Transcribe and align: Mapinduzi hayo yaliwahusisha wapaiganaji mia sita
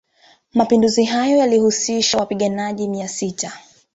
Mapinduzi 0.53 1.03
hayo 1.03 1.37
yaliwahusisha 1.37 2.17
wapaiganaji 2.17 2.87
mia 2.87 3.07
sita 3.07 3.53